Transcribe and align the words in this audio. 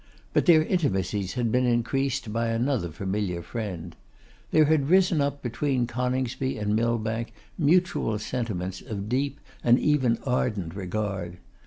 But 0.33 0.47
their 0.47 0.63
intimacies 0.63 1.33
had 1.35 1.51
been 1.51 1.67
increased 1.67 2.33
by 2.33 2.47
another 2.47 2.89
familiar 2.89 3.43
friend. 3.43 3.95
There 4.49 4.65
had 4.65 4.89
risen 4.89 5.21
up 5.21 5.43
between 5.43 5.85
Coningsby 5.85 6.57
and 6.57 6.75
Millbank 6.75 7.33
mutual 7.55 8.17
sentiments 8.17 8.81
of 8.81 9.07
deep, 9.07 9.39
and 9.63 9.77
even 9.77 10.17
ardent, 10.25 10.73
regard. 10.75 11.37